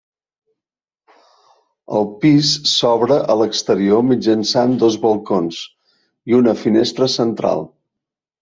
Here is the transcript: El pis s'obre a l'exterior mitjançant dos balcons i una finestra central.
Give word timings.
El 1.99 2.07
pis 2.23 2.53
s'obre 2.71 3.19
a 3.33 3.37
l'exterior 3.41 4.03
mitjançant 4.13 4.75
dos 4.85 4.99
balcons 5.07 5.63
i 6.33 6.39
una 6.41 6.57
finestra 6.67 7.13
central. 7.21 7.67